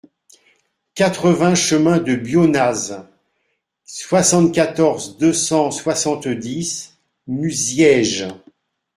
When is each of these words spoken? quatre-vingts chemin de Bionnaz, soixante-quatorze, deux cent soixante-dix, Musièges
quatre-vingts 0.95 1.53
chemin 1.53 1.99
de 1.99 2.15
Bionnaz, 2.15 3.05
soixante-quatorze, 3.85 5.17
deux 5.19 5.31
cent 5.31 5.69
soixante-dix, 5.69 6.97
Musièges 7.27 8.27